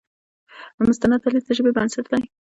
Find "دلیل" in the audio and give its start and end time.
1.23-1.43